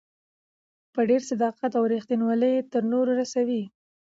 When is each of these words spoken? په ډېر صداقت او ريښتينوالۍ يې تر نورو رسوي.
په 0.93 0.99
ډېر 1.09 1.21
صداقت 1.29 1.71
او 1.79 1.83
ريښتينوالۍ 1.93 2.51
يې 2.55 2.61
تر 2.73 2.83
نورو 2.93 3.11
رسوي. 3.21 3.63